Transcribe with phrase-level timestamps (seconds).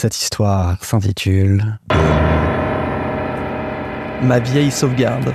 [0.00, 1.78] Cette histoire s'intitule
[4.22, 5.34] Ma vieille sauvegarde.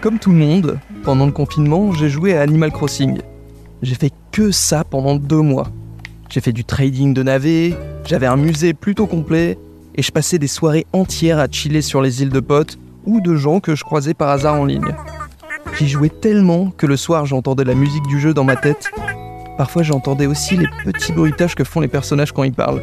[0.00, 3.20] Comme tout le monde, pendant le confinement, j'ai joué à Animal Crossing.
[3.80, 5.68] J'ai fait que ça pendant deux mois.
[6.28, 9.56] J'ai fait du trading de navets, j'avais un musée plutôt complet,
[9.94, 12.76] et je passais des soirées entières à chiller sur les îles de potes
[13.06, 14.96] ou de gens que je croisais par hasard en ligne.
[15.78, 18.90] J'y jouais tellement que le soir j'entendais la musique du jeu dans ma tête.
[19.58, 22.80] Parfois j'entendais aussi les petits bruitages que font les personnages quand ils parlent.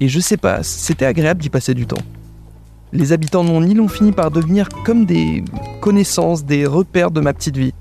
[0.00, 2.02] Et je sais pas, c'était agréable d'y passer du temps.
[2.94, 5.44] Les habitants de mon île ont fini par devenir comme des
[5.82, 7.74] connaissances, des repères de ma petite vie.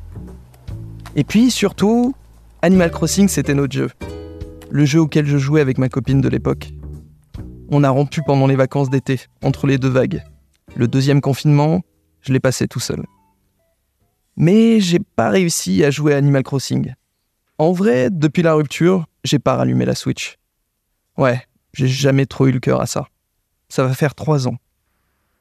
[1.15, 2.13] Et puis surtout,
[2.61, 3.89] Animal Crossing c'était notre jeu.
[4.69, 6.73] Le jeu auquel je jouais avec ma copine de l'époque.
[7.69, 10.21] On a rompu pendant les vacances d'été, entre les deux vagues.
[10.75, 11.79] Le deuxième confinement,
[12.19, 13.05] je l'ai passé tout seul.
[14.35, 16.93] Mais j'ai pas réussi à jouer à Animal Crossing.
[17.57, 20.37] En vrai, depuis la rupture, j'ai pas rallumé la Switch.
[21.17, 21.41] Ouais,
[21.73, 23.07] j'ai jamais trop eu le cœur à ça.
[23.69, 24.57] Ça va faire trois ans.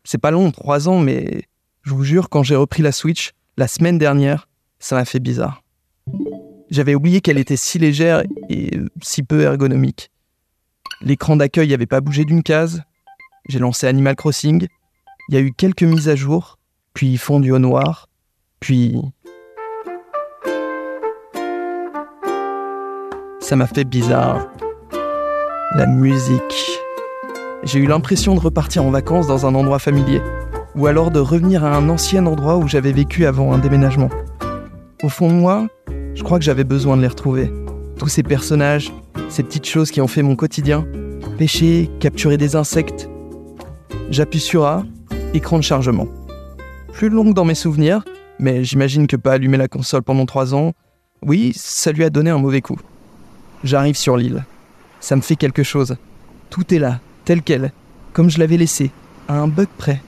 [0.04, 1.42] C'est pas long, trois ans, mais
[1.82, 4.48] je vous jure, quand j'ai repris la Switch, la semaine dernière,
[4.78, 5.62] ça m'a fait bizarre.
[6.70, 10.10] J'avais oublié qu'elle était si légère et si peu ergonomique.
[11.00, 12.82] L'écran d'accueil n'avait pas bougé d'une case.
[13.48, 14.66] J'ai lancé Animal Crossing.
[15.28, 16.58] Il y a eu quelques mises à jour,
[16.92, 18.08] puis fondu au noir,
[18.60, 19.00] puis...
[23.44, 24.48] Ça m'a fait bizarre.
[25.76, 26.80] La musique.
[27.62, 30.22] J'ai eu l'impression de repartir en vacances dans un endroit familier,
[30.74, 34.08] ou alors de revenir à un ancien endroit où j'avais vécu avant un déménagement.
[35.02, 35.66] Au fond de moi,
[36.14, 37.52] je crois que j'avais besoin de les retrouver.
[37.98, 38.90] Tous ces personnages,
[39.28, 40.86] ces petites choses qui ont fait mon quotidien.
[41.36, 43.10] Pêcher, capturer des insectes.
[44.08, 44.84] J'appuie sur A,
[45.34, 46.08] écran de chargement.
[46.94, 48.04] Plus long que dans mes souvenirs,
[48.38, 50.72] mais j'imagine que pas allumer la console pendant trois ans,
[51.20, 52.78] oui, ça lui a donné un mauvais coup.
[53.64, 54.44] J'arrive sur l'île
[55.04, 55.96] ça me fait quelque chose.
[56.48, 57.72] Tout est là, tel quel,
[58.14, 58.90] comme je l'avais laissé,
[59.28, 60.00] à un bug près.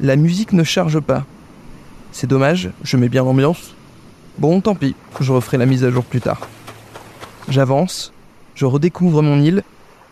[0.00, 1.24] La musique ne charge pas.
[2.10, 3.74] C'est dommage, je mets bien l'ambiance.
[4.38, 6.40] Bon, tant pis, je referai la mise à jour plus tard.
[7.50, 8.12] J'avance,
[8.54, 9.62] je redécouvre mon île.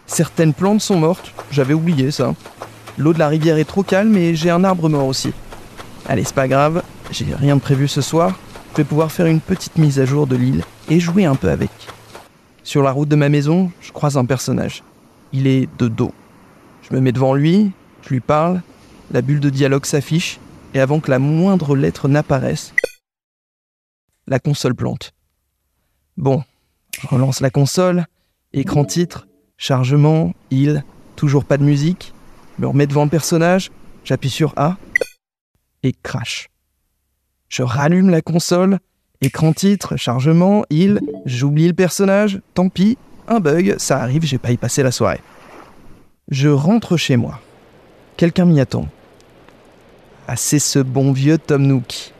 [0.06, 2.34] Certaines plantes sont mortes, j'avais oublié ça.
[2.98, 5.32] L'eau de la rivière est trop calme et j'ai un arbre mort aussi.
[6.06, 8.38] Allez, c'est pas grave, j'ai rien de prévu ce soir.
[8.72, 11.48] Je vais pouvoir faire une petite mise à jour de l'île et jouer un peu
[11.48, 11.70] avec.
[12.68, 14.84] Sur la route de ma maison, je croise un personnage.
[15.32, 16.12] Il est de dos.
[16.82, 18.60] Je me mets devant lui, je lui parle,
[19.10, 20.38] la bulle de dialogue s'affiche,
[20.74, 22.74] et avant que la moindre lettre n'apparaisse,
[24.26, 25.14] la console plante.
[26.18, 26.44] Bon,
[27.00, 28.04] je relance la console,
[28.52, 30.84] écran titre, chargement, il,
[31.16, 32.12] toujours pas de musique,
[32.58, 33.70] me remets devant le personnage,
[34.04, 34.76] j'appuie sur A,
[35.82, 36.50] et crash.
[37.48, 38.78] Je rallume la console,
[39.20, 42.96] Écran titre, chargement, il, j'oublie le personnage, tant pis,
[43.26, 45.20] un bug, ça arrive, j'ai pas y passé la soirée.
[46.30, 47.40] Je rentre chez moi.
[48.16, 48.86] Quelqu'un m'y attend.
[50.28, 52.12] Ah, c'est ce bon vieux Tom Nook.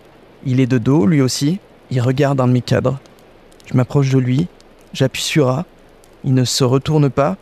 [0.45, 1.61] Il est de dos, lui aussi,
[1.93, 2.99] il regarde un de mes cadres.
[3.67, 4.49] Je m'approche de lui,
[4.93, 5.67] j'appuie sur A,
[6.25, 7.37] il ne se retourne pas,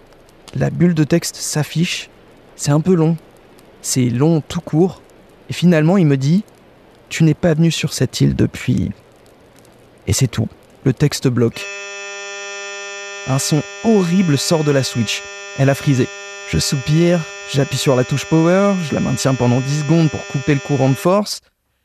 [0.55, 2.11] la bulle de texte s'affiche,
[2.56, 3.16] c'est un peu long.
[3.81, 5.00] C'est long tout court,
[5.49, 6.45] et finalement il me dit
[7.09, 8.93] Tu n'es pas venu sur cette île depuis
[10.06, 10.49] et c'est tout.
[10.84, 11.65] Le texte bloque.
[13.27, 15.22] Un son horrible sort de la Switch.
[15.59, 16.06] Elle a frisé.
[16.49, 17.21] Je soupire,
[17.53, 20.89] j'appuie sur la touche power, je la maintiens pendant 10 secondes pour couper le courant
[20.89, 21.41] de force.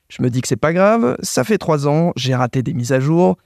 [0.09, 2.91] Je me dis que c'est pas grave, ça fait 3 ans, j'ai raté des mises
[2.91, 3.37] à jour.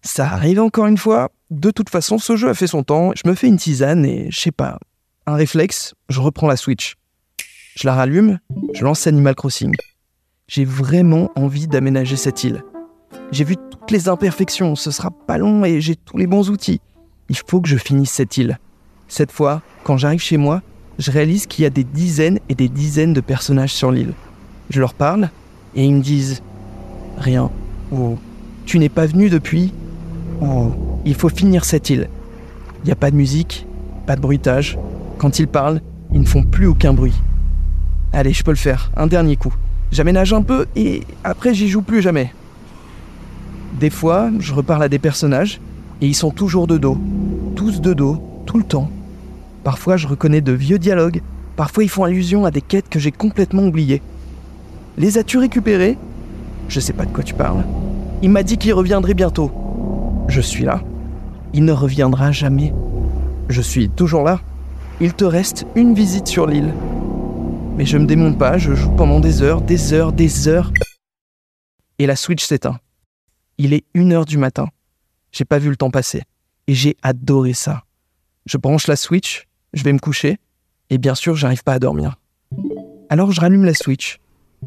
[0.00, 1.30] Ça arrive encore une fois.
[1.50, 3.12] De toute façon, ce jeu a fait son temps.
[3.14, 4.78] Je me fais une tisane et je sais pas.
[5.26, 6.94] Un réflexe, je reprends la Switch.
[7.76, 8.38] Je la rallume,
[8.74, 9.74] je lance Animal Crossing.
[10.46, 12.62] J'ai vraiment envie d'aménager cette île.
[13.32, 16.80] J'ai vu toutes les imperfections, ce sera pas long et j'ai tous les bons outils.
[17.28, 18.58] Il faut que je finisse cette île.
[19.08, 20.62] Cette fois, quand j'arrive chez moi,
[20.98, 24.12] je réalise qu'il y a des dizaines et des dizaines de personnages sur l'île.
[24.70, 25.30] Je leur parle
[25.74, 26.42] et ils me disent
[27.18, 27.50] Rien.
[27.92, 28.18] Ou
[28.66, 29.72] Tu n'es pas venu depuis
[30.40, 30.72] Ou
[31.04, 32.08] Il faut finir cette île.
[32.82, 33.66] Il n'y a pas de musique,
[34.06, 34.78] pas de bruitage.
[35.18, 35.80] Quand ils parlent,
[36.12, 37.14] ils ne font plus aucun bruit.
[38.12, 38.90] Allez, je peux le faire.
[38.96, 39.54] Un dernier coup.
[39.90, 42.32] J'aménage un peu et après j'y joue plus jamais.
[43.78, 45.60] Des fois, je reparle à des personnages
[46.00, 46.98] et ils sont toujours de dos.
[47.56, 48.90] Tous de dos, tout le temps.
[49.64, 51.22] Parfois, je reconnais de vieux dialogues.
[51.56, 54.02] Parfois, ils font allusion à des quêtes que j'ai complètement oubliées.
[54.96, 55.98] Les as-tu récupérés
[56.68, 57.64] Je sais pas de quoi tu parles.
[58.22, 59.50] Il m'a dit qu'il reviendrait bientôt.
[60.28, 60.82] Je suis là.
[61.52, 62.72] Il ne reviendra jamais.
[63.48, 64.40] Je suis toujours là.
[65.00, 66.72] Il te reste une visite sur l'île.
[67.76, 70.72] Mais je me démonte pas, je joue pendant des heures, des heures, des heures.
[71.98, 72.78] Et la Switch s'éteint.
[73.58, 74.68] Il est 1h du matin.
[75.32, 76.22] J'ai pas vu le temps passer.
[76.66, 77.84] Et j'ai adoré ça.
[78.46, 80.38] Je branche la Switch, je vais me coucher,
[80.90, 82.16] et bien sûr, j'arrive pas à dormir.
[83.08, 84.18] Alors je rallume la Switch.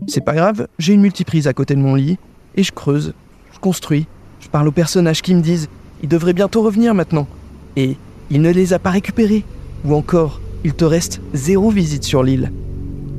[0.08, 2.18] C'est pas grave, j'ai une multiprise à côté de mon lit,
[2.56, 3.14] et je creuse,
[3.54, 4.08] je construis,
[4.40, 5.70] je parle aux personnages qui me disent
[6.04, 7.28] il devrait bientôt revenir maintenant.
[7.76, 7.98] Et
[8.30, 9.44] il ne les a pas récupérés.
[9.86, 12.52] Ou encore, il te reste zéro visite sur l'île.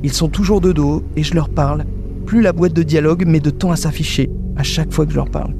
[0.03, 1.85] Ils sont toujours de dos et je leur parle.
[2.25, 5.17] Plus la boîte de dialogue met de temps à s'afficher à chaque fois que je
[5.17, 5.53] leur parle.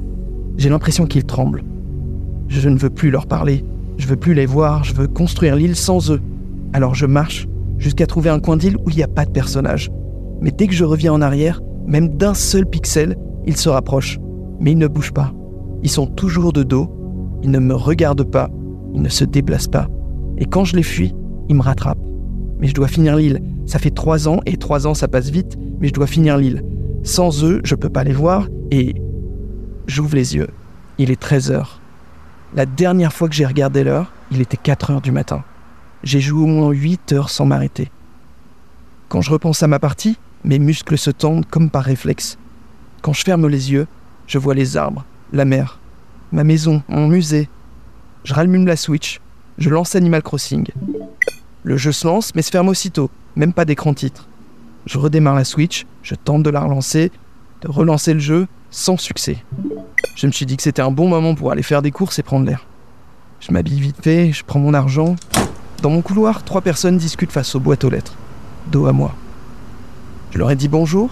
[0.60, 1.64] J'ai l'impression qu'ils tremblent.
[2.48, 3.64] Je ne veux plus leur parler.
[3.96, 4.84] Je veux plus les voir.
[4.84, 6.20] Je veux construire l'île sans eux.
[6.74, 7.48] Alors je marche
[7.78, 9.90] jusqu'à trouver un coin d'île où il n'y a pas de personnage.
[10.42, 13.16] Mais dès que je reviens en arrière, même d'un seul pixel,
[13.46, 14.18] ils se rapprochent.
[14.60, 15.32] Mais ils ne bougent pas.
[15.82, 16.94] Ils sont toujours de dos
[17.42, 18.50] ils ne me regardent pas,
[18.92, 19.88] ils ne se déplacent pas.
[20.36, 21.14] Et quand je les fuis,
[21.48, 22.04] ils me rattrapent.
[22.58, 23.40] Mais je dois finir l'île.
[23.64, 26.62] Ça fait trois ans, et trois ans ça passe vite, mais je dois finir l'île.
[27.02, 28.94] Sans eux, je peux pas les voir, et
[29.90, 30.48] j'ouvre les yeux.
[30.98, 31.80] Il est 13 heures.
[32.54, 35.44] La dernière fois que j'ai regardé l'heure, il était 4 heures du matin.
[36.02, 37.90] J'ai joué au moins 8 heures sans m'arrêter.
[39.08, 42.38] Quand je repense à ma partie, mes muscles se tendent comme par réflexe.
[43.02, 43.86] Quand je ferme les yeux,
[44.26, 45.78] je vois les arbres, la mer,
[46.32, 47.48] ma maison, mon musée.
[48.24, 49.20] Je rallume la Switch,
[49.58, 50.66] je lance Animal Crossing.
[51.62, 54.28] Le jeu se lance mais se ferme aussitôt, même pas d'écran titre.
[54.86, 57.10] Je redémarre la Switch, je tente de la relancer,
[57.62, 59.44] de relancer le jeu, sans succès.
[60.14, 62.22] Je me suis dit que c'était un bon moment pour aller faire des courses et
[62.22, 62.66] prendre l'air.
[63.40, 65.16] Je m'habille vite fait, je prends mon argent.
[65.82, 68.14] Dans mon couloir, trois personnes discutent face aux boîtes aux lettres,
[68.70, 69.14] dos à moi.
[70.30, 71.10] Je leur ai dit bonjour,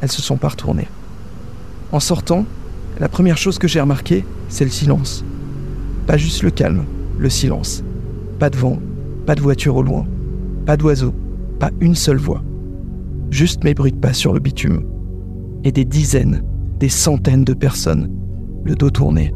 [0.00, 0.88] elles se sont pas retournées.
[1.92, 2.44] En sortant,
[3.00, 5.24] la première chose que j'ai remarqué, c'est le silence.
[6.06, 6.84] Pas juste le calme,
[7.18, 7.82] le silence.
[8.38, 8.78] Pas de vent,
[9.26, 10.06] pas de voiture au loin,
[10.66, 11.14] pas d'oiseaux,
[11.58, 12.42] pas une seule voix.
[13.30, 14.84] Juste mes bruits de pas sur le bitume.
[15.64, 16.44] Et des dizaines,
[16.78, 18.10] des centaines de personnes,
[18.64, 19.32] le dos tourné.